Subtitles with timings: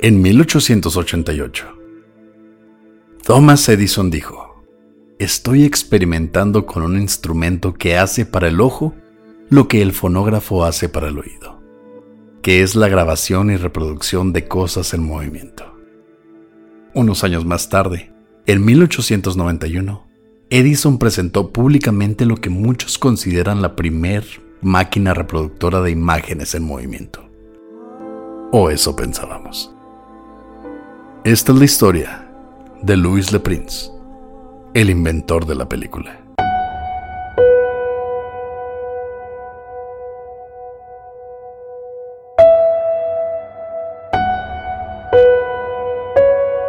[0.00, 1.66] En 1888,
[3.24, 4.62] Thomas Edison dijo,
[5.18, 8.94] Estoy experimentando con un instrumento que hace para el ojo
[9.48, 11.60] lo que el fonógrafo hace para el oído,
[12.42, 15.64] que es la grabación y reproducción de cosas en movimiento.
[16.94, 18.12] Unos años más tarde,
[18.46, 20.06] en 1891,
[20.48, 24.24] Edison presentó públicamente lo que muchos consideran la primer
[24.62, 27.28] máquina reproductora de imágenes en movimiento.
[28.52, 29.74] O eso pensábamos.
[31.24, 32.26] Esta es la historia
[32.80, 33.90] de Louis Le Prince,
[34.72, 36.16] el inventor de la película.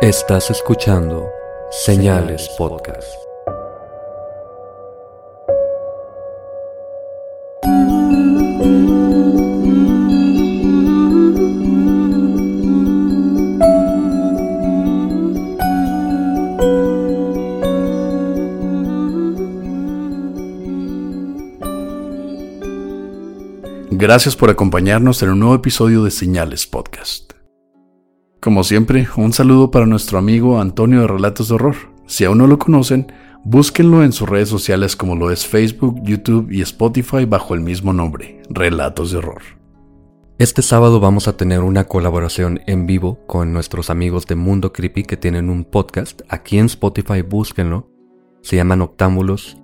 [0.01, 1.29] Estás escuchando
[1.69, 3.28] Señales Podcast.
[24.09, 27.33] Gracias por acompañarnos en un nuevo episodio de Señales Podcast.
[28.41, 31.75] Como siempre, un saludo para nuestro amigo Antonio de Relatos de Horror.
[32.07, 36.51] Si aún no lo conocen, búsquenlo en sus redes sociales como lo es Facebook, YouTube
[36.51, 39.43] y Spotify bajo el mismo nombre, Relatos de Horror.
[40.39, 45.03] Este sábado vamos a tener una colaboración en vivo con nuestros amigos de Mundo Creepy
[45.03, 46.23] que tienen un podcast.
[46.29, 47.91] Aquí en Spotify búsquenlo.
[48.41, 49.59] Se llaman Octámbulos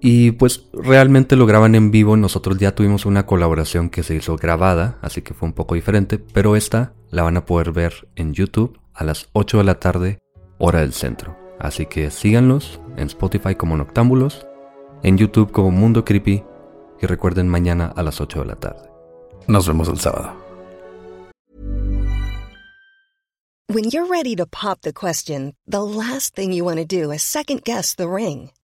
[0.00, 4.36] y pues realmente lo graban en vivo, nosotros ya tuvimos una colaboración que se hizo
[4.36, 8.32] grabada, así que fue un poco diferente, pero esta la van a poder ver en
[8.32, 10.18] YouTube a las 8 de la tarde,
[10.58, 11.36] hora del centro.
[11.58, 14.46] Así que síganlos en Spotify como Noctámbulos,
[15.02, 16.42] en YouTube como Mundo Creepy
[17.00, 18.88] y recuerden mañana a las 8 de la tarde.
[19.46, 20.32] Nos vemos el sábado.
[23.68, 27.22] When you're ready to pop the question, the last thing you want to do is
[27.22, 28.50] second guess the ring.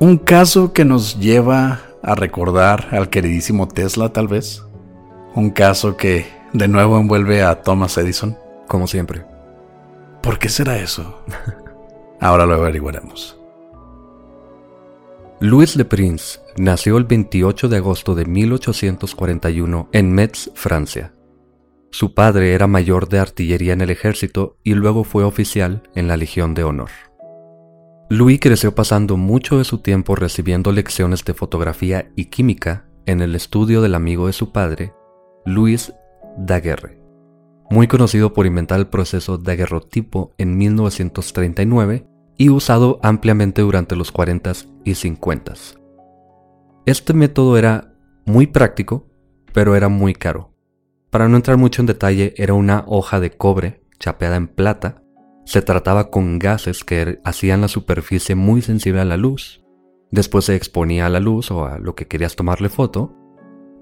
[0.00, 4.64] un caso que nos lleva a recordar al queridísimo Tesla, tal vez.
[5.34, 8.36] Un caso que de nuevo envuelve a Thomas Edison.
[8.66, 9.24] Como siempre.
[10.22, 11.22] ¿Por qué será eso?
[12.20, 13.38] Ahora lo averiguaremos.
[15.40, 21.12] Louis Le Prince nació el 28 de agosto de 1841 en Metz, Francia.
[21.90, 26.16] Su padre era mayor de artillería en el ejército y luego fue oficial en la
[26.16, 26.90] Legión de Honor.
[28.12, 33.36] Louis creció pasando mucho de su tiempo recibiendo lecciones de fotografía y química en el
[33.36, 34.92] estudio del amigo de su padre,
[35.46, 35.92] Louis
[36.36, 37.00] Daguerre,
[37.70, 44.68] muy conocido por inventar el proceso daguerrotipo en 1939 y usado ampliamente durante los 40s
[44.84, 45.78] y 50s.
[46.86, 47.94] Este método era
[48.26, 49.06] muy práctico,
[49.52, 50.52] pero era muy caro.
[51.10, 54.99] Para no entrar mucho en detalle, era una hoja de cobre chapeada en plata.
[55.50, 59.64] Se trataba con gases que hacían la superficie muy sensible a la luz.
[60.12, 63.16] Después se exponía a la luz o a lo que querías tomarle foto.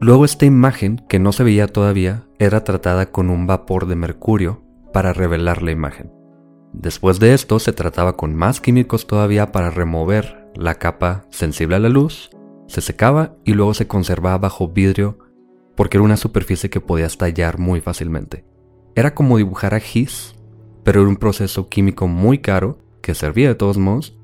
[0.01, 4.63] Luego esta imagen, que no se veía todavía, era tratada con un vapor de mercurio
[4.95, 6.11] para revelar la imagen.
[6.73, 11.81] Después de esto se trataba con más químicos todavía para remover la capa sensible a
[11.81, 12.31] la luz,
[12.67, 15.19] se secaba y luego se conservaba bajo vidrio
[15.77, 18.47] porque era una superficie que podía estallar muy fácilmente.
[18.95, 20.35] Era como dibujar a gis,
[20.89, 24.17] pero era un proceso químico muy caro que servía de todos modos,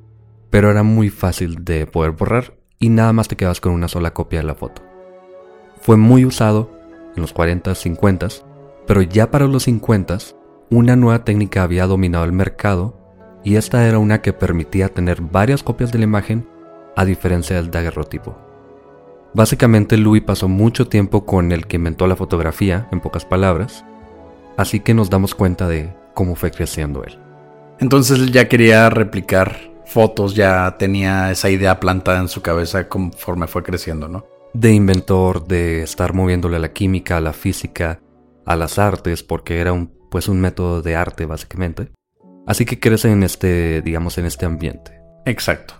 [0.48, 4.14] pero era muy fácil de poder borrar y nada más te quedabas con una sola
[4.14, 4.80] copia de la foto.
[5.82, 6.70] Fue muy usado
[7.16, 8.44] en los 40s, 50s
[8.86, 10.16] Pero ya para los 50,
[10.70, 12.98] una nueva técnica había dominado el mercado
[13.44, 16.48] y esta era una que permitía tener varias copias de la imagen
[16.96, 18.38] a diferencia del daguerrotipo.
[19.34, 23.84] Básicamente Louis pasó mucho tiempo con el que inventó la fotografía, en pocas palabras,
[24.56, 27.18] así que nos damos cuenta de cómo fue creciendo él.
[27.80, 33.46] Entonces él ya quería replicar fotos, ya tenía esa idea plantada en su cabeza conforme
[33.46, 34.26] fue creciendo, ¿no?
[34.54, 38.00] De inventor, de estar moviéndole a la química, a la física,
[38.46, 41.90] a las artes, porque era un, pues un método de arte básicamente.
[42.46, 44.92] Así que crece en este, digamos, en este ambiente.
[45.24, 45.74] Exacto.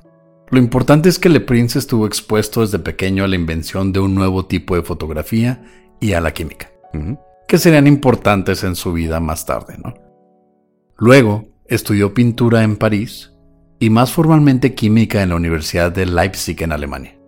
[0.51, 4.15] Lo importante es que Le Prince estuvo expuesto desde pequeño a la invención de un
[4.15, 5.63] nuevo tipo de fotografía
[6.01, 6.71] y a la química,
[7.49, 9.95] que serían importantes en su vida más tarde, ¿no?
[10.99, 13.33] Luego, estudió pintura en París
[13.79, 17.19] y más formalmente química en la Universidad de Leipzig en Alemania.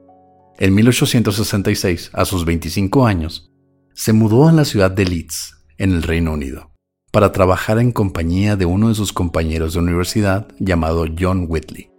[0.58, 3.52] En 1866, a sus 25 años,
[3.94, 6.72] se mudó a la ciudad de Leeds, en el Reino Unido,
[7.12, 11.90] para trabajar en compañía de uno de sus compañeros de universidad llamado John Whitley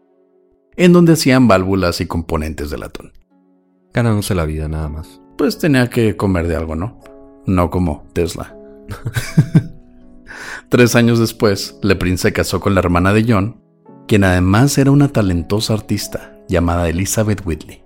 [0.78, 3.12] en donde hacían válvulas y componentes de latón.
[3.94, 5.20] Ganándose la vida nada más.
[5.38, 7.00] Pues tenía que comer de algo, ¿no?
[7.46, 8.56] No como Tesla.
[10.70, 13.62] Tres años después, LePrince se casó con la hermana de John,
[14.08, 17.84] quien además era una talentosa artista llamada Elizabeth Whitley.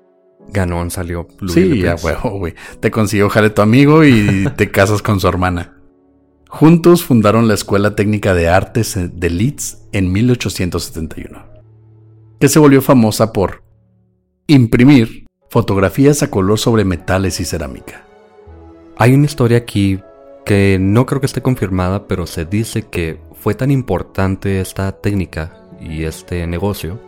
[0.50, 1.28] Ganón salió.
[1.48, 2.56] sí, ya huevo, güey.
[2.80, 5.78] Te consiguió jale tu amigo y te casas con su hermana.
[6.50, 11.52] Juntos fundaron la Escuela Técnica de Artes de Leeds en 1871
[12.42, 13.64] que se volvió famosa por
[14.48, 18.04] imprimir fotografías a color sobre metales y cerámica.
[18.98, 20.00] Hay una historia aquí
[20.46, 25.66] que no creo que esté confirmada, pero se dice que fue tan importante esta técnica
[25.80, 27.00] y este negocio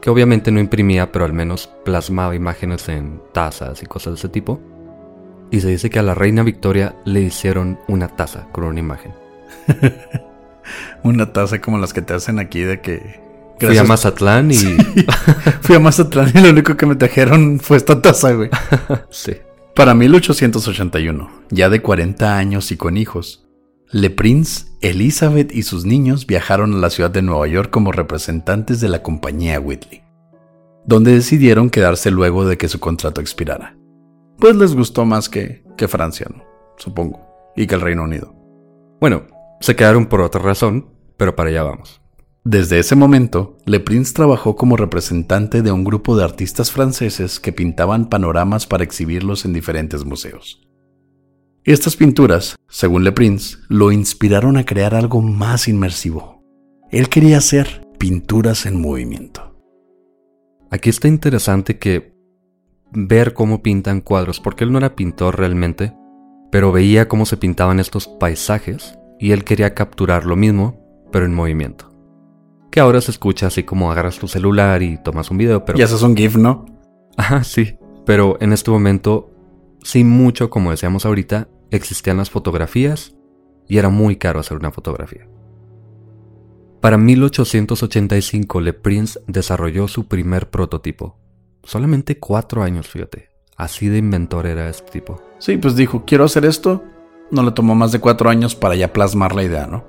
[0.00, 4.28] que obviamente no imprimía, pero al menos plasmaba imágenes en tazas y cosas de ese
[4.28, 4.60] tipo.
[5.50, 9.12] Y se dice que a la reina Victoria le hicieron una taza con una imagen.
[11.02, 13.28] una taza como las que te hacen aquí de que
[13.58, 14.56] Fui a Mazatlán y.
[15.62, 18.50] Fui a Mazatlán y lo único que me trajeron fue esta taza, güey.
[19.10, 19.32] sí.
[19.78, 23.48] Para 1881, ya de 40 años y con hijos,
[23.92, 28.80] Le Prince, Elizabeth y sus niños viajaron a la ciudad de Nueva York como representantes
[28.80, 30.02] de la compañía Whitley,
[30.84, 33.78] donde decidieron quedarse luego de que su contrato expirara.
[34.38, 36.42] Pues les gustó más que, que Francia, ¿no?
[36.76, 37.24] supongo,
[37.54, 38.34] y que el Reino Unido.
[39.00, 39.28] Bueno,
[39.60, 42.02] se quedaron por otra razón, pero para allá vamos.
[42.44, 47.52] Desde ese momento, Le Prince trabajó como representante de un grupo de artistas franceses que
[47.52, 50.62] pintaban panoramas para exhibirlos en diferentes museos.
[51.64, 56.42] Estas pinturas, según Le Prince, lo inspiraron a crear algo más inmersivo.
[56.90, 59.54] Él quería hacer pinturas en movimiento.
[60.70, 62.14] Aquí está interesante que
[62.92, 65.92] ver cómo pintan cuadros, porque él no era pintor realmente,
[66.50, 70.80] pero veía cómo se pintaban estos paisajes y él quería capturar lo mismo,
[71.12, 71.87] pero en movimiento
[72.70, 75.78] que ahora se escucha así como agarras tu celular y tomas un video, pero...
[75.78, 76.66] Y haces un GIF, ¿no?
[77.16, 77.76] Ajá, sí.
[78.04, 79.30] Pero en este momento,
[79.82, 83.14] sin mucho, como decíamos ahorita, existían las fotografías
[83.66, 85.28] y era muy caro hacer una fotografía.
[86.80, 91.18] Para 1885, Le Prince desarrolló su primer prototipo.
[91.64, 93.30] Solamente cuatro años, fíjate.
[93.56, 95.20] Así de inventor era este tipo.
[95.38, 96.84] Sí, pues dijo, quiero hacer esto.
[97.32, 99.84] No le tomó más de cuatro años para ya plasmar la idea, ¿no?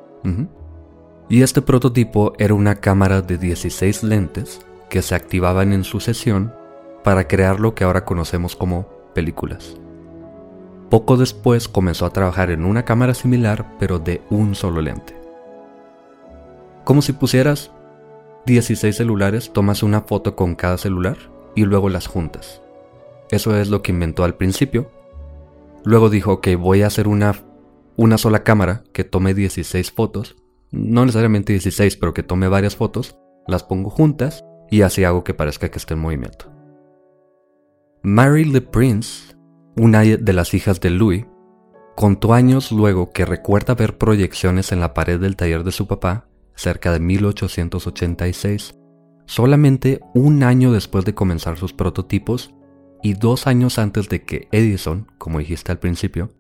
[1.30, 6.52] Y este prototipo era una cámara de 16 lentes que se activaban en sucesión
[7.04, 9.78] para crear lo que ahora conocemos como películas.
[10.90, 15.16] Poco después comenzó a trabajar en una cámara similar pero de un solo lente.
[16.84, 17.72] Como si pusieras
[18.48, 21.18] 16 celulares, tomas una foto con cada celular
[21.56, 22.64] y luego las juntas.
[23.30, 24.90] Eso es lo que inventó al principio.
[25.84, 27.36] Luego dijo que voy a hacer una,
[27.96, 30.36] una sola cámara que tome 16 fotos
[30.72, 35.34] no necesariamente 16, pero que tome varias fotos, las pongo juntas y así hago que
[35.34, 36.52] parezca que esté en movimiento.
[38.04, 39.36] Mary Le Prince,
[39.76, 41.26] una de las hijas de Louis,
[41.96, 46.28] contó años luego que recuerda ver proyecciones en la pared del taller de su papá
[46.56, 48.76] cerca de 1886,
[49.26, 52.54] solamente un año después de comenzar sus prototipos
[53.02, 56.34] y dos años antes de que Edison, como dijiste al principio,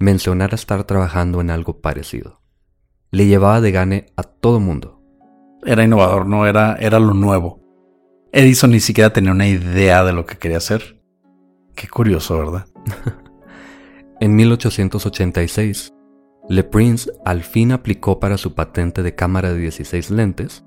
[0.00, 2.41] mencionara estar trabajando en algo parecido
[3.12, 5.00] le llevaba de gane a todo mundo.
[5.64, 7.60] Era innovador, no era, era lo nuevo.
[8.32, 10.98] Edison ni siquiera tenía una idea de lo que quería hacer.
[11.74, 12.66] Qué curioso, ¿verdad?
[14.20, 15.92] en 1886,
[16.48, 20.64] Le Prince al fin aplicó para su patente de cámara de 16 lentes,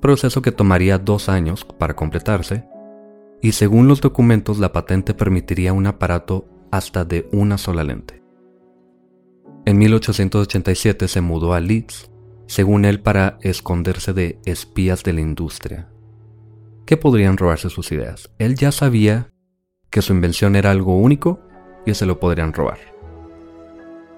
[0.00, 2.68] proceso que tomaría dos años para completarse,
[3.40, 8.17] y según los documentos la patente permitiría un aparato hasta de una sola lente.
[9.68, 12.10] En 1887 se mudó a Leeds,
[12.46, 15.90] según él para esconderse de espías de la industria,
[16.86, 18.30] que podrían robarse sus ideas.
[18.38, 19.30] Él ya sabía
[19.90, 21.40] que su invención era algo único
[21.84, 22.78] y se lo podrían robar.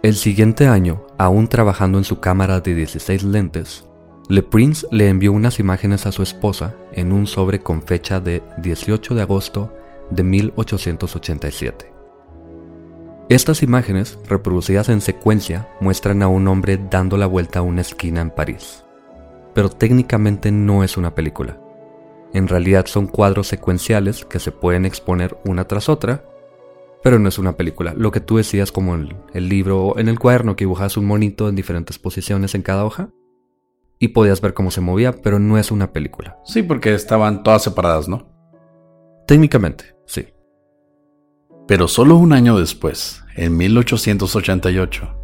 [0.05, 3.89] El siguiente año, aún trabajando en su cámara de 16 lentes,
[4.29, 8.41] Le Prince le envió unas imágenes a su esposa en un sobre con fecha de
[8.59, 9.75] 18 de agosto
[10.13, 11.90] de 1887.
[13.31, 18.21] Estas imágenes, reproducidas en secuencia, muestran a un hombre dando la vuelta a una esquina
[18.21, 18.85] en París.
[19.55, 21.61] Pero técnicamente no es una película.
[22.33, 26.25] En realidad son cuadros secuenciales que se pueden exponer una tras otra,
[27.05, 27.95] pero no es una película.
[27.97, 31.49] Lo que tú decías como el, el libro, en el cuaderno que dibujas un monito
[31.49, 33.11] en diferentes posiciones en cada hoja,
[34.01, 36.41] y podías ver cómo se movía, pero no es una película.
[36.45, 38.29] Sí, porque estaban todas separadas, ¿no?
[39.29, 40.27] Técnicamente, sí.
[41.69, 45.17] Pero solo un año después, en 1888,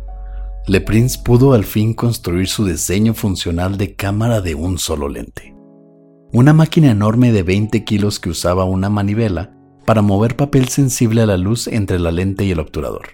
[0.67, 5.55] Le Prince pudo al fin construir su diseño funcional de cámara de un solo lente.
[6.33, 11.27] Una máquina enorme de 20 kilos que usaba una manivela para mover papel sensible a
[11.27, 13.11] la luz entre la lente y el obturador.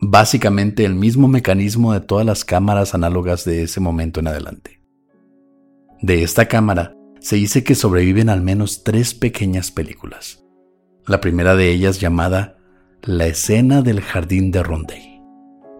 [0.00, 4.82] Básicamente el mismo mecanismo de todas las cámaras análogas de ese momento en adelante.
[6.02, 10.46] De esta cámara se dice que sobreviven al menos tres pequeñas películas
[11.06, 12.55] la primera de ellas llamada
[13.02, 15.22] La escena del jardín de Ronday.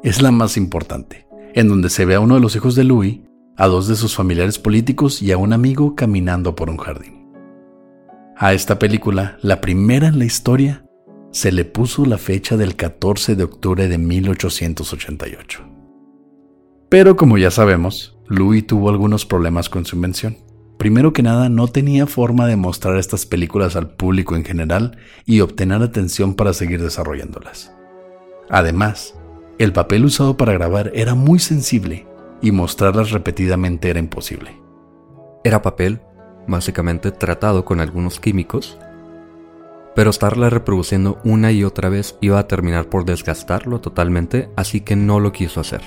[0.04, 3.20] Es la más importante, en donde se ve a uno de los hijos de Louis,
[3.56, 7.26] a dos de sus familiares políticos y a un amigo caminando por un jardín.
[8.36, 10.84] A esta película, la primera en la historia,
[11.32, 15.64] se le puso la fecha del 14 de octubre de 1888.
[16.88, 20.36] Pero como ya sabemos, Louis tuvo algunos problemas con su invención.
[20.78, 25.40] Primero que nada, no tenía forma de mostrar estas películas al público en general y
[25.40, 27.74] obtener atención para seguir desarrollándolas.
[28.50, 29.14] Además,
[29.58, 32.06] el papel usado para grabar era muy sensible
[32.42, 34.60] y mostrarlas repetidamente era imposible.
[35.44, 36.00] Era papel,
[36.46, 38.78] básicamente tratado con algunos químicos,
[39.94, 44.94] pero estarla reproduciendo una y otra vez iba a terminar por desgastarlo totalmente, así que
[44.94, 45.80] no lo quiso hacer.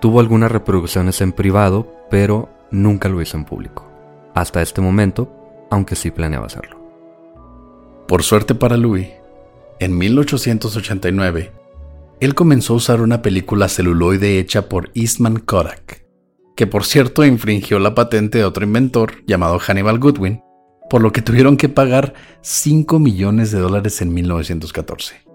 [0.00, 3.91] Tuvo algunas reproducciones en privado, pero nunca lo hizo en público
[4.34, 5.30] hasta este momento,
[5.70, 6.80] aunque sí planeaba hacerlo.
[8.08, 9.08] Por suerte para Louis,
[9.78, 11.52] en 1889,
[12.20, 16.04] él comenzó a usar una película celuloide hecha por Eastman Kodak,
[16.54, 20.42] que por cierto infringió la patente de otro inventor llamado Hannibal Goodwin,
[20.88, 25.31] por lo que tuvieron que pagar 5 millones de dólares en 1914.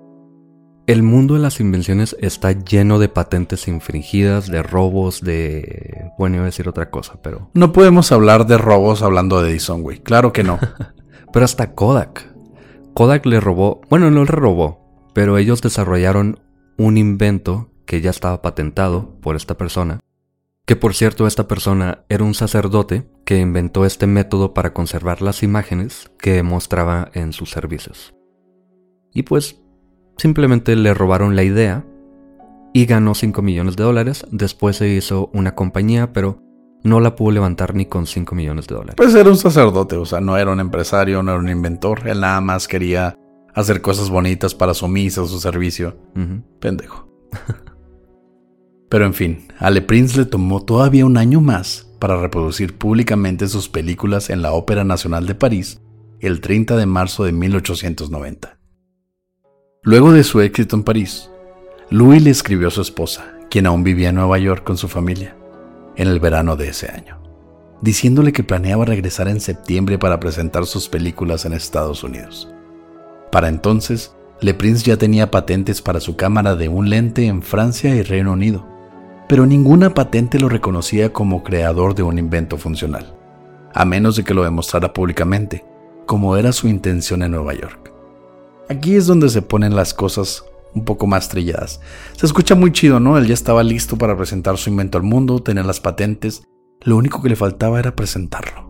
[0.88, 6.14] El mundo de las invenciones está lleno de patentes infringidas, de robos, de...
[6.18, 7.52] Bueno, iba a decir otra cosa, pero...
[7.54, 10.00] No podemos hablar de robos hablando de Edison, güey.
[10.00, 10.58] Claro que no.
[11.34, 12.34] pero hasta Kodak.
[12.94, 13.82] Kodak le robó...
[13.90, 16.40] Bueno, no le robó, pero ellos desarrollaron
[16.78, 20.00] un invento que ya estaba patentado por esta persona.
[20.66, 25.44] Que por cierto, esta persona era un sacerdote que inventó este método para conservar las
[25.44, 28.14] imágenes que mostraba en sus servicios.
[29.14, 29.60] Y pues
[30.18, 31.86] Simplemente le robaron la idea
[32.74, 34.26] y ganó 5 millones de dólares.
[34.32, 36.42] Después se hizo una compañía, pero
[36.84, 38.96] no la pudo levantar ni con 5 millones de dólares.
[38.98, 42.08] Pues era un sacerdote, o sea, no era un empresario, no era un inventor.
[42.08, 43.18] Él nada más quería
[43.54, 45.98] hacer cosas bonitas para su misa, su servicio.
[46.60, 47.08] Pendejo.
[48.90, 53.48] Pero en fin, a Le Prince le tomó todavía un año más para reproducir públicamente
[53.48, 55.82] sus películas en la Ópera Nacional de París
[56.20, 58.57] el 30 de marzo de 1890.
[59.88, 61.30] Luego de su éxito en París,
[61.90, 65.34] Louis le escribió a su esposa, quien aún vivía en Nueva York con su familia,
[65.96, 67.22] en el verano de ese año,
[67.82, 72.54] diciéndole que planeaba regresar en septiembre para presentar sus películas en Estados Unidos.
[73.32, 77.96] Para entonces, Le Prince ya tenía patentes para su cámara de un lente en Francia
[77.96, 78.68] y Reino Unido,
[79.30, 83.16] pero ninguna patente lo reconocía como creador de un invento funcional,
[83.74, 85.64] a menos de que lo demostrara públicamente,
[86.06, 87.87] como era su intención en Nueva York.
[88.70, 90.44] Aquí es donde se ponen las cosas
[90.74, 91.80] un poco más trilladas.
[92.16, 93.18] Se escucha muy chido, ¿no?
[93.18, 96.44] Él ya estaba listo para presentar su invento al mundo, tener las patentes.
[96.82, 98.68] Lo único que le faltaba era presentarlo.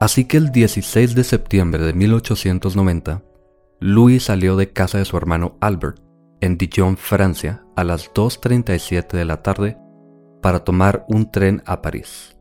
[0.00, 3.22] Así que el 16 de septiembre de 1890,
[3.80, 6.00] Louis salió de casa de su hermano Albert,
[6.40, 9.76] en Dijon, Francia, a las 2.37 de la tarde
[10.40, 12.36] para tomar un tren a París.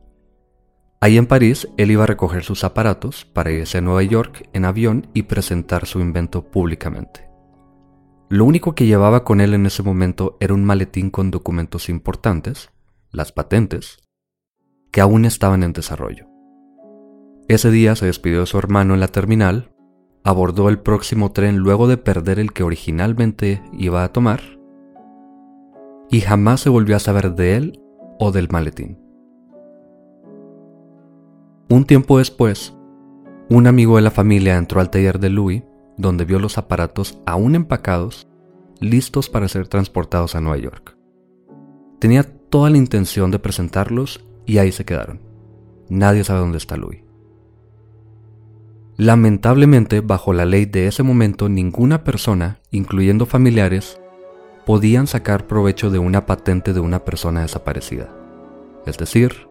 [1.01, 4.65] Ahí en París, él iba a recoger sus aparatos para irse a Nueva York en
[4.65, 7.29] avión y presentar su invento públicamente.
[8.29, 12.69] Lo único que llevaba con él en ese momento era un maletín con documentos importantes,
[13.11, 13.97] las patentes,
[14.91, 16.27] que aún estaban en desarrollo.
[17.47, 19.71] Ese día se despidió de su hermano en la terminal,
[20.23, 24.41] abordó el próximo tren luego de perder el que originalmente iba a tomar,
[26.11, 27.81] y jamás se volvió a saber de él
[28.19, 29.08] o del maletín.
[31.71, 32.73] Un tiempo después,
[33.47, 35.61] un amigo de la familia entró al taller de Louis,
[35.97, 38.27] donde vio los aparatos aún empacados,
[38.79, 40.97] listos para ser transportados a Nueva York.
[41.99, 45.21] Tenía toda la intención de presentarlos y ahí se quedaron.
[45.89, 47.03] Nadie sabe dónde está Louis.
[48.97, 54.01] Lamentablemente, bajo la ley de ese momento, ninguna persona, incluyendo familiares,
[54.65, 58.09] podían sacar provecho de una patente de una persona desaparecida.
[58.87, 59.47] Es decir,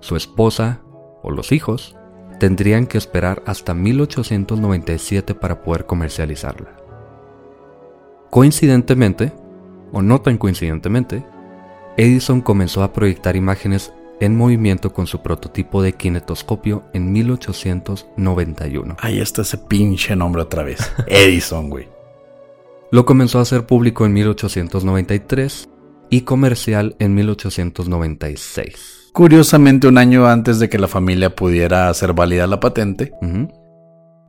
[0.00, 0.83] su esposa
[1.24, 1.96] o los hijos
[2.38, 6.76] tendrían que esperar hasta 1897 para poder comercializarla.
[8.30, 9.32] Coincidentemente,
[9.92, 11.24] o no tan coincidentemente,
[11.96, 18.96] Edison comenzó a proyectar imágenes en movimiento con su prototipo de kinetoscopio en 1891.
[19.00, 20.92] Ahí está ese pinche nombre otra vez.
[21.06, 21.88] Edison, güey.
[22.90, 25.68] Lo comenzó a hacer público en 1893
[26.10, 29.03] y comercial en 1896.
[29.14, 33.12] Curiosamente un año antes de que la familia pudiera hacer válida la patente,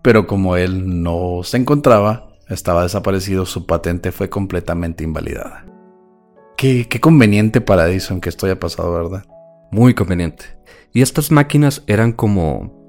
[0.04, 5.65] pero como él no se encontraba, estaba desaparecido, su patente fue completamente invalidada.
[6.56, 9.25] Qué, qué conveniente para Edison que esto haya pasado, ¿verdad?
[9.72, 10.46] Muy conveniente.
[10.94, 12.86] Y estas máquinas eran como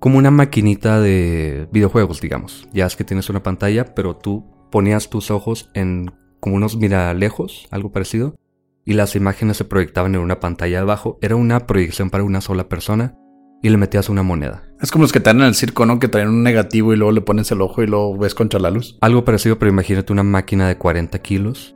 [0.00, 2.66] como una maquinita de videojuegos, digamos.
[2.72, 7.68] Ya es que tienes una pantalla, pero tú ponías tus ojos en como unos miralejos,
[7.70, 8.36] algo parecido,
[8.84, 11.18] y las imágenes se proyectaban en una pantalla abajo.
[11.22, 13.16] Era una proyección para una sola persona
[13.62, 14.64] y le metías una moneda.
[14.80, 15.98] Es como los que están en el circo, ¿no?
[15.98, 18.70] Que traen un negativo y luego le pones el ojo y lo ves contra la
[18.70, 18.98] luz.
[19.00, 21.74] Algo parecido, pero imagínate una máquina de 40 kilos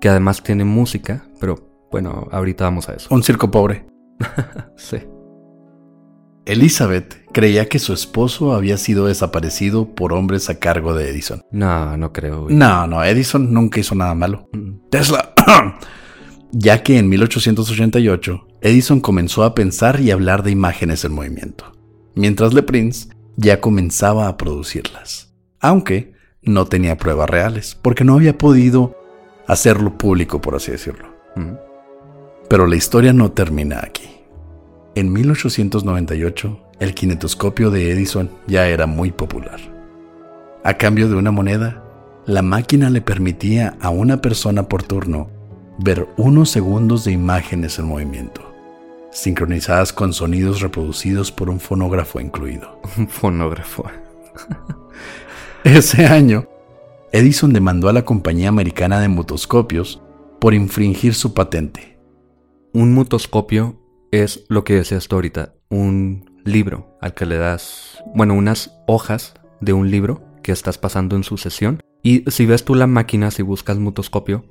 [0.00, 3.08] que además tiene música, pero bueno, ahorita vamos a eso.
[3.10, 3.86] Un circo pobre.
[4.76, 4.98] sí.
[6.46, 11.40] Elizabeth creía que su esposo había sido desaparecido por hombres a cargo de Edison.
[11.50, 12.46] No, no creo.
[12.50, 14.48] No, no, Edison nunca hizo nada malo.
[14.52, 14.88] Mm.
[14.90, 15.32] Tesla.
[16.56, 21.72] ya que en 1888 Edison comenzó a pensar y hablar de imágenes en movimiento,
[22.14, 28.38] mientras Le Prince ya comenzaba a producirlas, aunque no tenía pruebas reales, porque no había
[28.38, 28.94] podido
[29.48, 31.08] hacerlo público, por así decirlo.
[31.34, 31.54] Mm.
[32.48, 34.08] Pero la historia no termina aquí.
[34.94, 39.58] En 1898, el kinetoscopio de Edison ya era muy popular.
[40.62, 41.82] A cambio de una moneda,
[42.26, 45.33] la máquina le permitía a una persona por turno
[45.78, 48.54] ver unos segundos de imágenes en movimiento,
[49.10, 52.80] sincronizadas con sonidos reproducidos por un fonógrafo incluido.
[52.98, 53.84] Un fonógrafo.
[55.64, 56.46] Ese año,
[57.12, 60.02] Edison demandó a la compañía americana de motoscopios
[60.40, 61.94] por infringir su patente
[62.74, 68.34] un mutoscopio es lo que decías tú ahorita, un libro al que le das, bueno,
[68.34, 71.80] unas hojas de un libro que estás pasando en sucesión.
[72.02, 74.44] Y si ves tú la máquina, si buscas mutoscopio,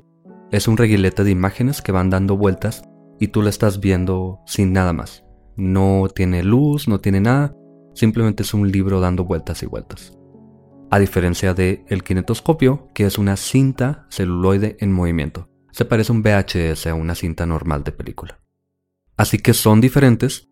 [0.53, 2.83] es un reguilete de imágenes que van dando vueltas
[3.19, 5.25] y tú la estás viendo sin nada más.
[5.57, 7.53] No tiene luz, no tiene nada,
[7.93, 10.17] simplemente es un libro dando vueltas y vueltas.
[10.89, 16.21] A diferencia de el kinetoscopio, que es una cinta celuloide en movimiento se parece un
[16.21, 18.39] VHS a una cinta normal de película.
[19.17, 20.47] Así que son diferentes,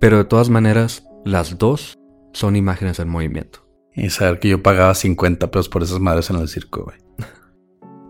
[0.00, 1.96] pero de todas maneras las dos
[2.32, 3.66] son imágenes en movimiento.
[3.94, 6.98] Y saber que yo pagaba 50 pesos por esas madres en el circo, güey.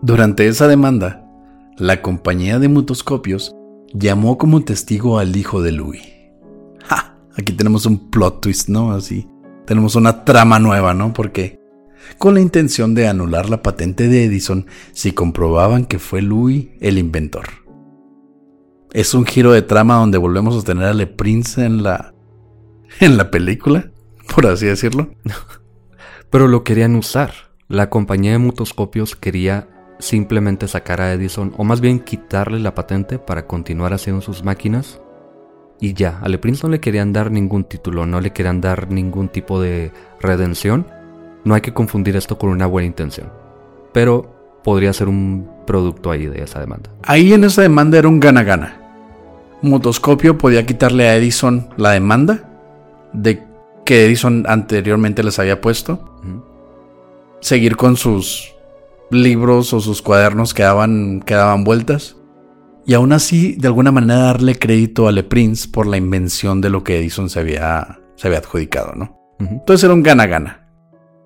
[0.01, 1.25] Durante esa demanda,
[1.77, 3.53] la compañía de mutoscopios
[3.93, 6.01] llamó como testigo al hijo de Louis.
[6.85, 7.17] ¡Ja!
[7.37, 8.93] Aquí tenemos un plot twist, ¿no?
[8.93, 9.27] Así.
[9.65, 11.11] Tenemos una trama nueva, ¿no?
[11.11, 11.59] Porque
[12.17, 16.97] con la intención de anular la patente de Edison si comprobaban que fue Louis el
[16.97, 17.47] inventor.
[18.93, 22.13] Es un giro de trama donde volvemos a tener a Le Prince en la
[23.01, 23.91] en la película,
[24.33, 25.13] por así decirlo.
[26.29, 27.33] Pero lo querían usar.
[27.67, 29.67] La compañía de motoscopios quería
[29.99, 35.01] simplemente sacar a Edison, o más bien quitarle la patente para continuar haciendo sus máquinas.
[35.79, 38.91] Y ya, a Le Prince no le querían dar ningún título, no le querían dar
[38.91, 40.85] ningún tipo de redención
[41.43, 43.31] no hay que confundir esto con una buena intención,
[43.93, 46.89] pero podría ser un producto ahí de esa demanda.
[47.03, 48.77] Ahí en esa demanda era un gana-gana.
[49.61, 52.49] Motoscopio podía quitarle a Edison la demanda
[53.13, 53.43] de
[53.85, 56.05] que Edison anteriormente les había puesto.
[57.41, 58.53] Seguir con sus
[59.11, 62.17] libros o sus cuadernos que daban, que daban vueltas.
[62.85, 66.69] Y aún así, de alguna manera, darle crédito a Le Prince por la invención de
[66.69, 69.15] lo que Edison se había, se había adjudicado, ¿no?
[69.39, 70.67] Entonces era un gana-gana.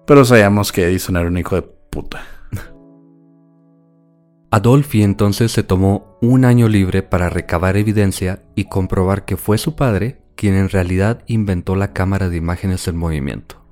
[0.05, 2.23] Pero sabíamos que Edison era un hijo de puta.
[4.51, 9.75] Adolfi entonces se tomó un año libre para recabar evidencia y comprobar que fue su
[9.75, 13.63] padre quien en realidad inventó la cámara de imágenes en movimiento.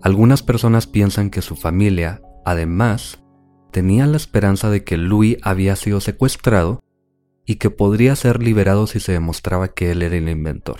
[0.00, 3.22] Algunas personas piensan que su familia, además,
[3.70, 6.80] tenía la esperanza de que Louis había sido secuestrado
[7.44, 10.76] y que podría ser liberado si se demostraba que él era el inventor.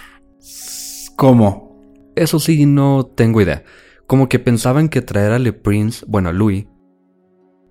[1.16, 1.80] ¿Cómo?
[2.14, 3.64] Eso sí, no tengo idea.
[4.06, 6.66] Como que pensaban que traer a Le Prince, bueno, a Louis,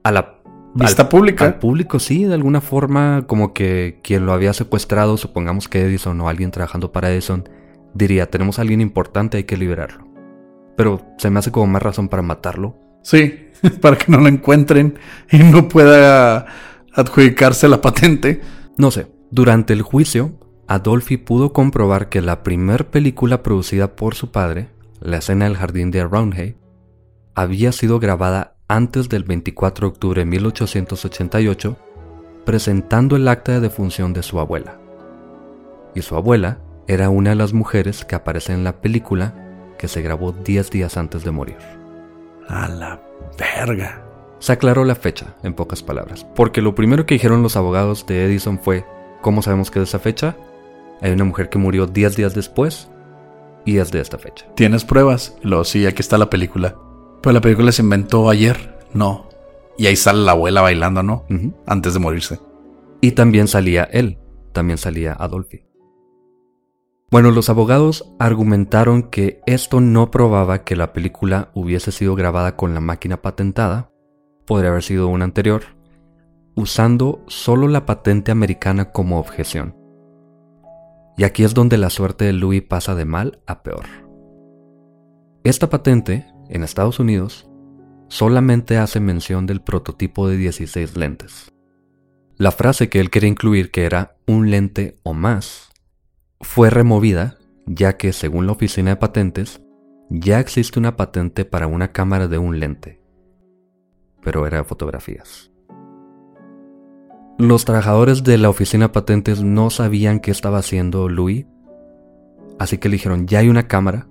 [0.04, 0.42] a la
[0.74, 1.46] vista pública.
[1.46, 6.20] Al público, sí, de alguna forma, como que quien lo había secuestrado, supongamos que Edison
[6.22, 7.48] o alguien trabajando para Edison,
[7.94, 10.08] diría, tenemos a alguien importante, hay que liberarlo.
[10.76, 12.87] Pero se me hace como más razón para matarlo.
[13.02, 13.50] Sí,
[13.82, 15.00] para que no lo encuentren
[15.32, 16.48] y no pueda
[16.94, 18.42] adjudicarse la patente.
[18.78, 24.32] No sé, durante el juicio, Adolfi pudo comprobar que la primer película producida por su
[24.32, 26.58] padre, la escena del jardín de Roundhay,
[27.36, 31.78] había sido grabada antes del 24 de octubre de 1888,
[32.46, 34.80] presentando el acta de defunción de su abuela.
[35.96, 39.36] Y su abuela era una de las mujeres que aparece en la película
[39.78, 41.77] que se grabó 10 días antes de morir.
[42.48, 43.02] A la
[43.38, 44.04] verga.
[44.40, 48.26] Se aclaró la fecha, en pocas palabras, porque lo primero que dijeron los abogados de
[48.26, 48.86] Edison fue,
[49.22, 50.36] ¿cómo sabemos que es esa fecha?
[51.02, 52.90] Hay una mujer que murió 10 días después
[53.66, 54.46] y es de esta fecha.
[54.56, 55.38] ¿Tienes pruebas?
[55.42, 56.76] Lo sí, aquí está la película.
[57.22, 59.28] Pero la película se inventó ayer, no.
[59.78, 61.26] Y ahí sale la abuela bailando, ¿no?
[61.66, 62.40] Antes de morirse.
[63.02, 64.18] Y también salía él,
[64.54, 65.67] también salía Adolfi.
[67.10, 72.74] Bueno, los abogados argumentaron que esto no probaba que la película hubiese sido grabada con
[72.74, 73.92] la máquina patentada,
[74.46, 75.64] podría haber sido una anterior,
[76.56, 79.74] usando solo la patente americana como objeción.
[81.16, 83.86] Y aquí es donde la suerte de Louis pasa de mal a peor.
[85.46, 87.50] Esta patente en Estados Unidos,
[88.10, 91.54] solamente hace mención del prototipo de 16 lentes.
[92.36, 95.67] La frase que él quería incluir, que era un lente o más,
[96.42, 99.62] fue removida ya que, según la oficina de patentes,
[100.10, 103.02] ya existe una patente para una cámara de un lente,
[104.24, 105.52] pero era fotografías.
[107.38, 111.46] Los trabajadores de la oficina de patentes no sabían qué estaba haciendo Louis,
[112.58, 114.08] así que le dijeron, ya hay una cámara,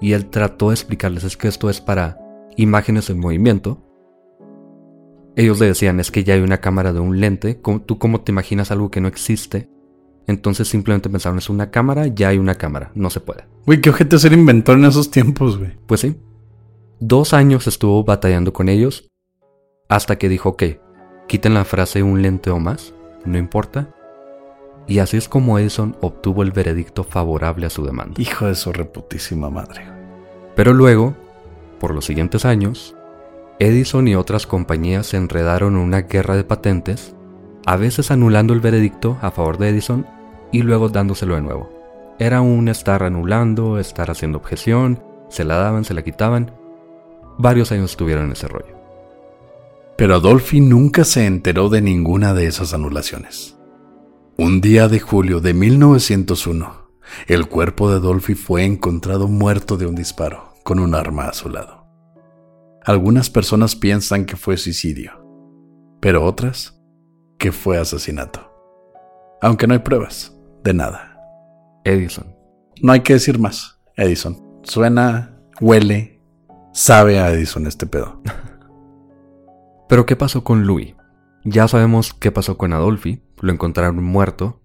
[0.00, 2.18] y él trató de explicarles es que esto es para
[2.56, 3.82] imágenes en movimiento.
[5.36, 8.30] Ellos le decían es que ya hay una cámara de un lente, tú cómo te
[8.30, 9.68] imaginas algo que no existe.
[10.26, 13.44] Entonces simplemente pensaron es una cámara, ya hay una cámara, no se puede.
[13.66, 15.72] Güey, qué objeto ser inventor en esos tiempos, güey.
[15.86, 16.16] Pues sí.
[17.00, 19.10] Dos años estuvo batallando con ellos
[19.88, 20.62] hasta que dijo, ok,
[21.26, 23.90] quiten la frase un lente o más, no importa,
[24.86, 28.20] y así es como Edison obtuvo el veredicto favorable a su demanda.
[28.20, 29.86] Hijo de su reputísima madre.
[30.54, 31.14] Pero luego,
[31.80, 32.94] por los siguientes años,
[33.58, 37.14] Edison y otras compañías se enredaron en una guerra de patentes,
[37.66, 40.06] a veces anulando el veredicto a favor de Edison
[40.52, 41.74] y luego dándoselo de nuevo.
[42.18, 46.52] Era un estar anulando, estar haciendo objeción, se la daban, se la quitaban.
[47.38, 48.76] Varios años estuvieron en ese rollo.
[49.96, 53.56] Pero Adolfi nunca se enteró de ninguna de esas anulaciones.
[54.36, 56.88] Un día de julio de 1901,
[57.26, 61.48] el cuerpo de Dolphy fue encontrado muerto de un disparo, con un arma a su
[61.48, 61.84] lado.
[62.84, 65.12] Algunas personas piensan que fue suicidio,
[66.00, 66.80] pero otras
[67.38, 68.50] que fue asesinato.
[69.40, 70.33] Aunque no hay pruebas
[70.64, 71.20] de nada.
[71.84, 72.34] Edison.
[72.82, 73.78] No hay que decir más.
[73.96, 74.42] Edison.
[74.64, 76.20] Suena, huele,
[76.72, 78.20] sabe a Edison este pedo.
[79.88, 80.94] pero ¿qué pasó con Louis?
[81.44, 84.62] Ya sabemos qué pasó con Adolfi, lo encontraron muerto.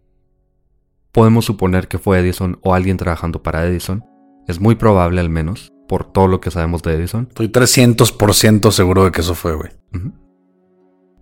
[1.12, 4.06] Podemos suponer que fue Edison o alguien trabajando para Edison.
[4.48, 7.28] Es muy probable al menos, por todo lo que sabemos de Edison.
[7.28, 9.72] Estoy 300% seguro de que eso fue, güey.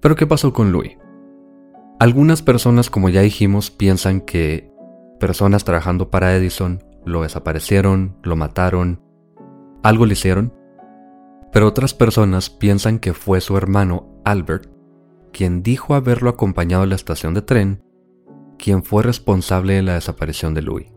[0.01, 0.97] Pero ¿qué pasó con Louis?
[1.99, 4.71] Algunas personas, como ya dijimos, piensan que
[5.19, 9.01] personas trabajando para Edison lo desaparecieron, lo mataron,
[9.83, 10.53] algo le hicieron.
[11.51, 14.77] Pero otras personas piensan que fue su hermano Albert
[15.37, 17.83] quien dijo haberlo acompañado a la estación de tren,
[18.57, 20.87] quien fue responsable de la desaparición de Louis.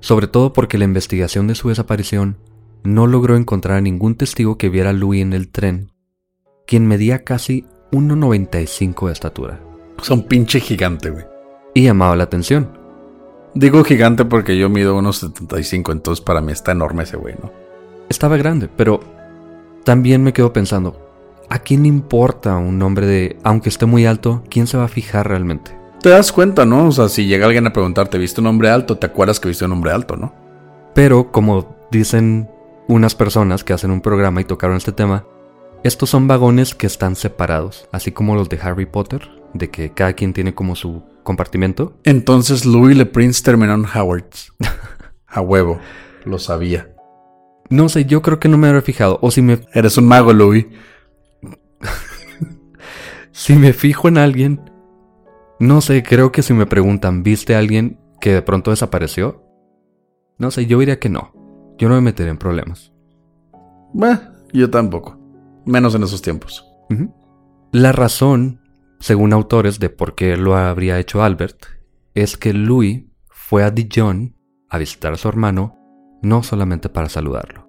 [0.00, 2.38] Sobre todo porque la investigación de su desaparición
[2.82, 5.92] no logró encontrar a ningún testigo que viera a Louis en el tren,
[6.66, 9.60] quien medía casi 1,95 de estatura.
[10.00, 11.24] Es un pinche gigante, güey.
[11.74, 12.68] Y llamaba la atención.
[13.54, 17.52] Digo gigante porque yo mido 1,75, entonces para mí está enorme ese güey, ¿no?
[18.08, 19.00] Estaba grande, pero
[19.84, 21.00] también me quedo pensando,
[21.48, 25.28] ¿a quién importa un nombre de, aunque esté muy alto, quién se va a fijar
[25.28, 25.76] realmente?
[26.02, 26.88] Te das cuenta, ¿no?
[26.88, 28.98] O sea, si llega alguien a preguntarte, ¿viste un hombre alto?
[28.98, 30.34] Te acuerdas que viste un hombre alto, ¿no?
[30.92, 32.50] Pero, como dicen
[32.88, 35.24] unas personas que hacen un programa y tocaron este tema,
[35.84, 40.14] estos son vagones que están separados, así como los de Harry Potter, de que cada
[40.14, 41.98] quien tiene como su compartimento.
[42.04, 44.52] Entonces Louis Le Prince terminó en Howard's.
[45.26, 45.78] a huevo,
[46.24, 46.94] lo sabía.
[47.68, 49.18] No sé, yo creo que no me habría fijado.
[49.20, 49.60] O si me.
[49.74, 50.66] Eres un mago, Louis.
[53.36, 54.70] Si me fijo en alguien,
[55.58, 59.42] no sé, creo que si me preguntan, ¿viste a alguien que de pronto desapareció?
[60.38, 61.32] No sé, yo diría que no.
[61.76, 62.92] Yo no me meteré en problemas.
[63.92, 65.23] Bah, yo tampoco.
[65.66, 66.66] Menos en esos tiempos.
[67.72, 68.60] La razón,
[69.00, 71.66] según autores, de por qué lo habría hecho Albert,
[72.14, 74.36] es que Louis fue a Dijon
[74.68, 75.78] a visitar a su hermano
[76.22, 77.68] no solamente para saludarlo.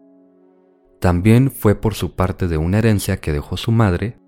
[0.99, 4.19] También fue por su parte de una herencia que dejó su madre,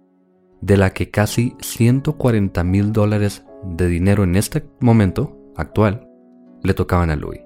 [0.62, 6.08] de la que casi 140 mil dólares de dinero en este momento actual
[6.64, 7.42] le tocaban a Louis.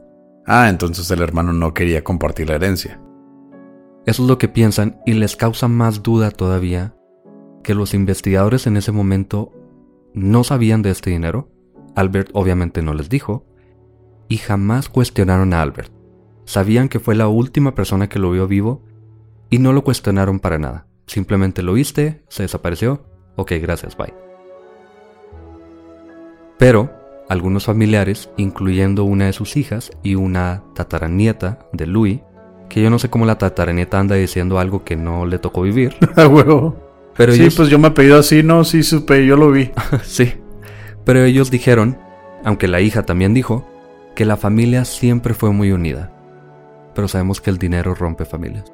[0.48, 3.00] Ah, entonces el hermano no quería compartir la herencia.
[4.06, 6.96] Eso es lo que piensan y les causa más duda todavía
[7.64, 9.54] que los investigadores en ese momento
[10.14, 11.50] no sabían de este dinero.
[11.96, 13.46] Albert obviamente no les dijo
[14.28, 15.92] y jamás cuestionaron a Albert.
[16.46, 18.82] Sabían que fue la última persona que lo vio vivo
[19.50, 20.88] y no lo cuestionaron para nada.
[21.06, 23.06] Simplemente lo viste, se desapareció.
[23.36, 24.14] Ok, gracias, bye.
[26.58, 26.92] Pero
[27.30, 32.22] algunos familiares, incluyendo una de sus hijas y una tataranieta de Louis,
[32.72, 35.94] que yo no sé cómo la tataranieta anda diciendo algo que no le tocó vivir.
[36.16, 36.78] A huevo.
[37.18, 39.72] Pero sí, pues yo me he pedido así, no, sí supe, yo lo vi.
[40.04, 40.36] sí.
[41.04, 41.98] Pero ellos dijeron,
[42.46, 43.68] aunque la hija también dijo,
[44.16, 46.14] que la familia siempre fue muy unida.
[46.96, 48.72] Pero sabemos que el dinero rompe familias.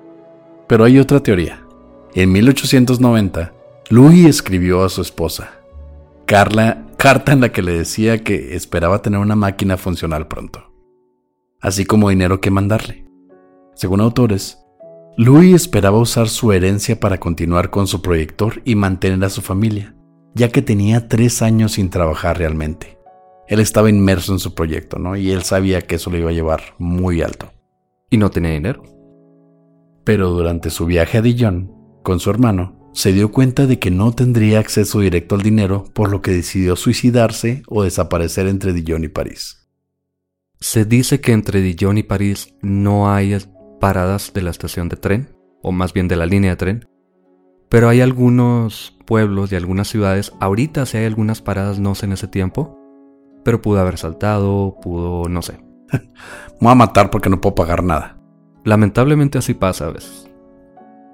[0.67, 1.65] Pero hay otra teoría.
[2.13, 3.51] En 1890,
[3.89, 5.53] Louis escribió a su esposa,
[6.27, 10.71] Carla, carta en la que le decía que esperaba tener una máquina funcional pronto,
[11.61, 13.06] así como dinero que mandarle.
[13.77, 14.57] Según autores,
[15.17, 19.95] Louis esperaba usar su herencia para continuar con su proyector y mantener a su familia,
[20.33, 22.97] ya que tenía tres años sin trabajar realmente.
[23.47, 25.15] Él estaba inmerso en su proyecto, ¿no?
[25.15, 27.53] Y él sabía que eso lo iba a llevar muy alto.
[28.09, 28.81] Y no tenía dinero.
[30.03, 34.11] Pero durante su viaje a Dijon, con su hermano, se dio cuenta de que no
[34.11, 39.09] tendría acceso directo al dinero, por lo que decidió suicidarse o desaparecer entre Dijon y
[39.09, 39.69] París.
[40.59, 43.33] Se dice que entre Dijon y París no hay
[43.79, 46.87] paradas de la estación de tren, o más bien de la línea de tren,
[47.69, 52.13] pero hay algunos pueblos y algunas ciudades, ahorita sí hay algunas paradas, no sé en
[52.13, 52.79] ese tiempo,
[53.43, 55.59] pero pudo haber saltado, pudo, no sé.
[55.91, 56.01] Me
[56.59, 58.17] voy a matar porque no puedo pagar nada.
[58.63, 60.29] Lamentablemente así pasa a veces.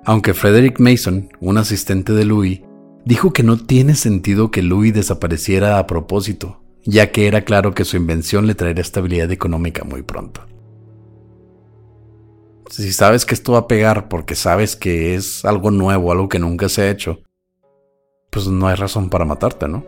[0.06, 2.62] Aunque Frederick Mason, un asistente de Louis,
[3.06, 7.86] dijo que no tiene sentido que Louis desapareciera a propósito, ya que era claro que
[7.86, 10.46] su invención le traería estabilidad económica muy pronto.
[12.70, 16.40] Si sabes que esto va a pegar porque sabes que es algo nuevo, algo que
[16.40, 17.22] nunca se ha hecho,
[18.30, 19.86] pues no hay razón para matarte, ¿no?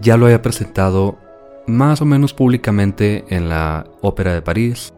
[0.00, 1.18] Ya lo había presentado
[1.66, 4.92] más o menos públicamente en la Ópera de París,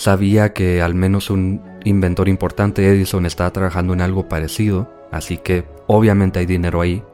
[0.00, 5.66] Sabía que al menos un inventor importante, Edison, estaba trabajando en algo parecido, así que
[5.88, 7.04] obviamente hay dinero ahí.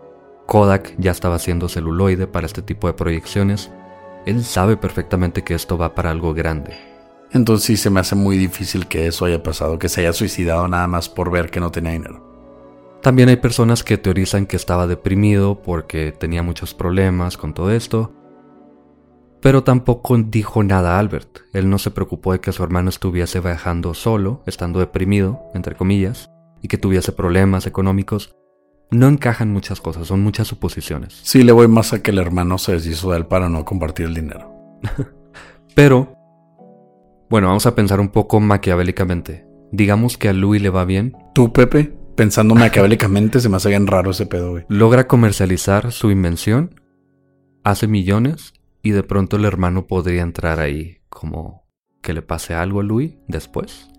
[0.46, 3.72] Kodak ya estaba haciendo celuloide para este tipo de proyecciones.
[4.24, 6.78] Él sabe perfectamente que esto va para algo grande.
[7.32, 10.68] Entonces sí se me hace muy difícil que eso haya pasado, que se haya suicidado
[10.68, 12.26] nada más por ver que no tenía dinero.
[13.02, 18.12] También hay personas que teorizan que estaba deprimido porque tenía muchos problemas con todo esto,
[19.40, 21.40] pero tampoco dijo nada a Albert.
[21.52, 26.30] Él no se preocupó de que su hermano estuviese viajando solo, estando deprimido, entre comillas,
[26.62, 28.34] y que tuviese problemas económicos.
[28.90, 31.20] No encajan muchas cosas, son muchas suposiciones.
[31.22, 34.06] Sí, le voy más a que el hermano se deshizo de él para no compartir
[34.06, 34.52] el dinero.
[35.76, 36.15] Pero,
[37.28, 39.46] bueno, vamos a pensar un poco maquiavélicamente.
[39.72, 41.16] Digamos que a Louis le va bien.
[41.34, 41.92] ¿Tú, Pepe?
[42.16, 44.64] Pensando maquiavélicamente, se me hace bien raro ese pedo, güey.
[44.68, 46.80] Logra comercializar su invención,
[47.62, 51.66] hace millones y de pronto el hermano podría entrar ahí como
[52.00, 53.90] que le pase algo a Louis después.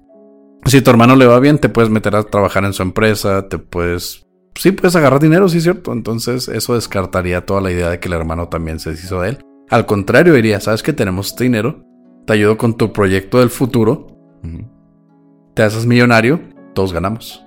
[0.65, 3.57] Si tu hermano le va bien, te puedes meter a trabajar en su empresa, te
[3.59, 4.25] puedes...
[4.55, 5.93] Sí, puedes agarrar dinero, sí, cierto.
[5.93, 9.37] Entonces eso descartaría toda la idea de que el hermano también se deshizo de él.
[9.69, 11.86] Al contrario, diría, ¿sabes que tenemos este dinero?
[12.27, 14.07] Te ayudo con tu proyecto del futuro.
[15.53, 16.41] Te haces millonario,
[16.75, 17.41] todos ganamos.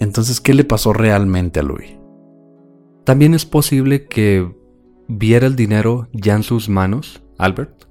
[0.00, 1.96] Entonces, ¿qué le pasó realmente a Louis?
[3.04, 4.52] También es posible que
[5.06, 7.84] viera el dinero ya en sus manos, Albert,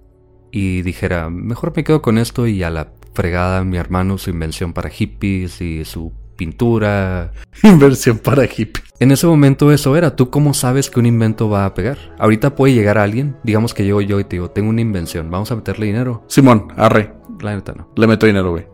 [0.52, 4.74] y dijera, mejor me quedo con esto y a la fregada mi hermano su invención
[4.74, 7.34] para hippies y su pintura.
[7.64, 8.86] Inversión para hippies.
[9.00, 10.16] En ese momento eso era.
[10.16, 11.98] ¿Tú cómo sabes que un invento va a pegar?
[12.18, 15.52] Ahorita puede llegar alguien, digamos que llego yo y te digo, tengo una invención, vamos
[15.52, 16.24] a meterle dinero.
[16.28, 17.14] Simón, arre.
[17.42, 17.90] La neta no.
[17.96, 18.66] Le meto dinero, güey.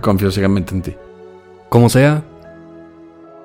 [0.00, 0.94] Confío ciegamente en ti.
[1.68, 2.24] Como sea,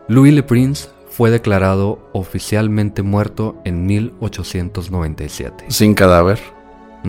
[0.07, 5.65] Louis Le Prince fue declarado oficialmente muerto en 1897.
[5.67, 6.39] Sin cadáver,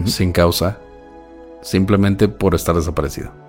[0.04, 0.78] sin causa,
[1.62, 3.43] simplemente por estar desaparecido.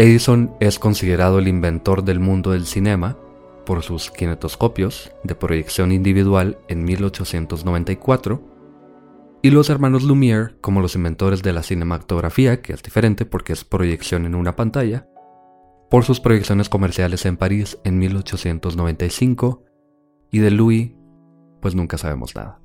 [0.00, 3.18] Edison es considerado el inventor del mundo del cinema
[3.66, 8.42] por sus kinetoscopios de proyección individual en 1894
[9.42, 13.66] y los hermanos Lumière como los inventores de la cinematografía, que es diferente porque es
[13.66, 15.06] proyección en una pantalla,
[15.90, 19.64] por sus proyecciones comerciales en París en 1895
[20.30, 20.92] y de Louis,
[21.60, 22.58] pues nunca sabemos nada.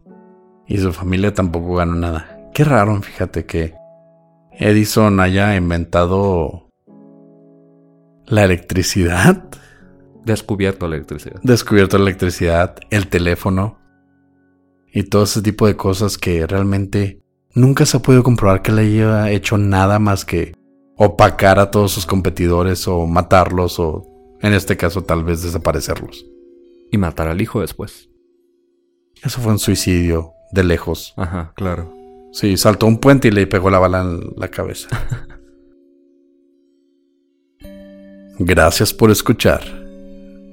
[0.67, 2.49] Y su familia tampoco ganó nada.
[2.53, 3.75] Qué raro, fíjate que
[4.53, 6.64] Edison haya inventado
[8.27, 9.43] la electricidad.
[10.23, 11.39] Descubierto la electricidad.
[11.43, 13.79] Descubierto la electricidad, el teléfono
[14.91, 17.21] y todo ese tipo de cosas que realmente
[17.53, 20.53] nunca se ha podido comprobar que le haya hecho nada más que
[20.97, 24.07] opacar a todos sus competidores o matarlos o
[24.41, 26.25] en este caso tal vez desaparecerlos.
[26.91, 28.09] Y matar al hijo después.
[29.21, 31.13] Eso fue un suicidio de lejos.
[31.17, 31.93] Ajá, claro.
[32.31, 34.87] Sí, saltó un puente y le pegó la bala en la cabeza.
[38.37, 39.61] Gracias por escuchar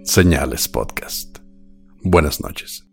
[0.04, 1.38] Señales Podcast.
[2.04, 2.86] Buenas noches.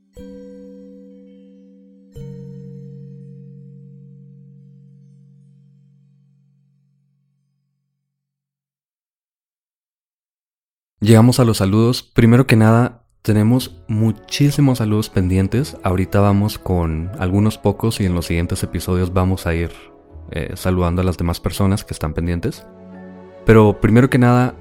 [10.99, 12.01] Llegamos a los saludos.
[12.01, 15.77] Primero que nada, tenemos muchísimos saludos pendientes.
[15.83, 19.71] Ahorita vamos con algunos pocos y en los siguientes episodios vamos a ir
[20.31, 22.65] eh, saludando a las demás personas que están pendientes.
[23.45, 24.55] Pero primero que nada,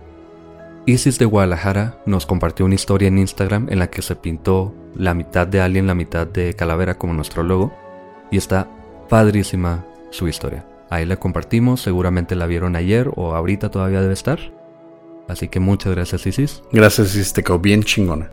[0.88, 5.12] Isis de Guadalajara nos compartió una historia en Instagram en la que se pintó la
[5.12, 7.74] mitad de alien, la mitad de calavera como nuestro logo.
[8.30, 8.70] Y está
[9.10, 10.66] padrísima su historia.
[10.88, 14.38] Ahí la compartimos, seguramente la vieron ayer o ahorita todavía debe estar.
[15.28, 16.62] Así que muchas gracias, Isis.
[16.72, 18.32] Gracias, Isis, te quedó bien chingona.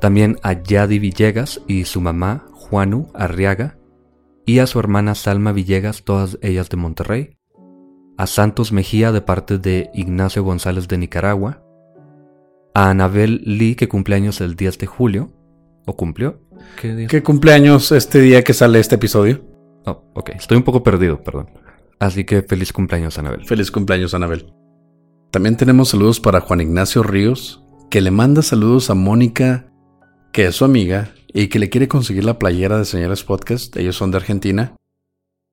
[0.00, 3.78] También a Yadi Villegas y su mamá, Juanu Arriaga,
[4.46, 7.35] y a su hermana Salma Villegas, todas ellas de Monterrey.
[8.18, 11.62] A Santos Mejía de parte de Ignacio González de Nicaragua.
[12.74, 15.32] A Anabel Lee, que cumple años el 10 de julio.
[15.86, 16.40] ¿O cumplió?
[16.80, 17.06] ¿Qué, día?
[17.08, 19.44] ¿Qué cumpleaños este día que sale este episodio?
[19.84, 20.30] Oh, ok.
[20.30, 21.50] Estoy un poco perdido, perdón.
[21.98, 23.44] Así que feliz cumpleaños, Anabel.
[23.46, 24.52] Feliz cumpleaños, Anabel.
[25.30, 29.70] También tenemos saludos para Juan Ignacio Ríos, que le manda saludos a Mónica,
[30.32, 33.76] que es su amiga, y que le quiere conseguir la playera de Señales Podcast.
[33.76, 34.74] Ellos son de Argentina.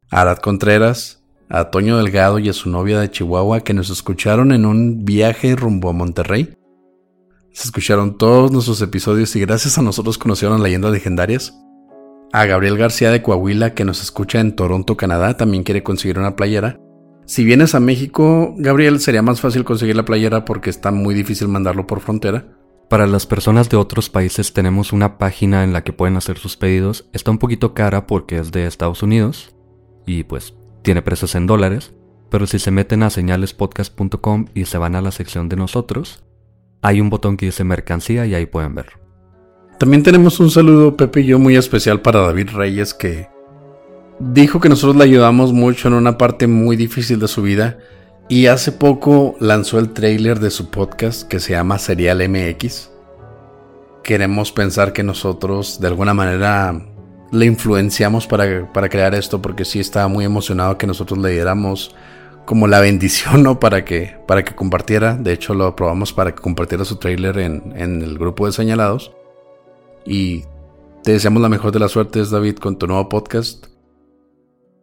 [0.09, 1.22] A Arad Contreras,
[1.53, 5.55] a Toño Delgado y a su novia de Chihuahua, que nos escucharon en un viaje
[5.55, 6.57] rumbo a Monterrey.
[7.51, 11.53] Se escucharon todos nuestros episodios y gracias a nosotros conocieron leyendas legendarias.
[12.31, 16.35] A Gabriel García de Coahuila, que nos escucha en Toronto, Canadá, también quiere conseguir una
[16.35, 16.79] playera.
[17.27, 21.49] Si vienes a México, Gabriel, sería más fácil conseguir la playera porque está muy difícil
[21.49, 22.47] mandarlo por frontera.
[22.89, 26.57] Para las personas de otros países tenemos una página en la que pueden hacer sus
[26.57, 27.07] pedidos.
[27.13, 29.55] Está un poquito cara porque es de Estados Unidos
[30.07, 31.93] y pues tiene precios en dólares.
[32.29, 36.23] Pero si se meten a señalespodcast.com y se van a la sección de nosotros,
[36.81, 38.99] hay un botón que dice mercancía y ahí pueden ver.
[39.79, 43.27] También tenemos un saludo, Pepe y yo, muy especial para David Reyes que
[44.19, 47.79] dijo que nosotros le ayudamos mucho en una parte muy difícil de su vida
[48.29, 52.89] y hace poco lanzó el trailer de su podcast que se llama Serial MX.
[54.03, 56.92] Queremos pensar que nosotros de alguna manera
[57.33, 61.95] le influenciamos para, para crear esto porque sí estaba muy emocionado que nosotros le diéramos
[62.45, 63.59] como la bendición ¿no?
[63.59, 65.15] para, que, para que compartiera.
[65.15, 69.13] De hecho lo aprobamos para que compartiera su trailer en, en el grupo de señalados.
[70.05, 70.43] Y
[71.03, 73.65] te deseamos la mejor de las suertes David con tu nuevo podcast.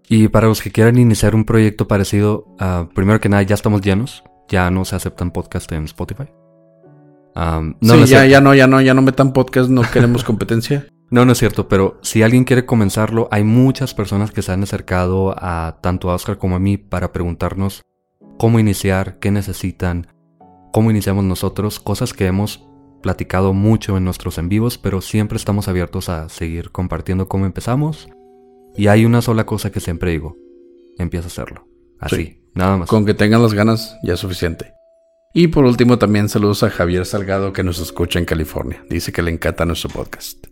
[0.08, 3.80] Y para los que quieran iniciar un proyecto parecido, uh, primero que nada ya estamos
[3.80, 6.24] llenos, ya no se aceptan podcasts en Spotify.
[7.36, 10.88] Um, no sí, ya, ya no, ya no, ya no metan podcast, no queremos competencia.
[11.10, 14.62] No, no es cierto, pero si alguien quiere comenzarlo, hay muchas personas que se han
[14.62, 17.82] acercado a tanto a Oscar como a mí para preguntarnos
[18.38, 20.06] cómo iniciar, qué necesitan,
[20.72, 22.64] cómo iniciamos nosotros, cosas que hemos
[23.02, 28.08] platicado mucho en nuestros en vivos, pero siempre estamos abiertos a seguir compartiendo cómo empezamos
[28.76, 30.36] y hay una sola cosa que siempre digo.
[30.96, 31.66] Empieza a hacerlo.
[31.98, 32.88] Así, nada más.
[32.88, 34.74] Con que tengan las ganas ya es suficiente.
[35.34, 38.84] Y por último también saludos a Javier Salgado que nos escucha en California.
[38.88, 40.49] Dice que le encanta nuestro podcast.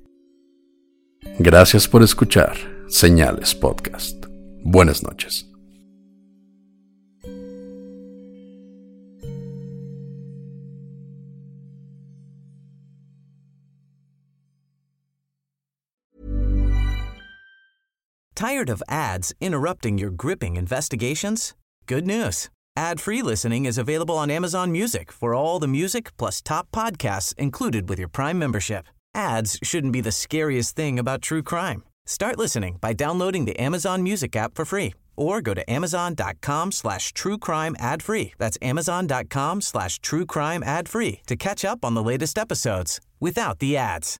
[1.39, 2.57] Gracias por escuchar
[2.89, 4.27] Señales Podcast.
[4.65, 5.45] Buenas noches.
[18.35, 21.55] Tired of ads interrupting your gripping investigations?
[21.87, 22.49] Good news.
[22.77, 27.89] Ad-free listening is available on Amazon Music for all the music plus top podcasts included
[27.89, 28.87] with your Prime membership.
[29.15, 31.83] Ads shouldn't be the scariest thing about true crime.
[32.07, 37.13] Start listening by downloading the Amazon Music app for free or go to amazon.com slash
[37.13, 38.33] true crime ad free.
[38.39, 43.59] That's amazon.com slash true crime ad free to catch up on the latest episodes without
[43.59, 44.17] the ads.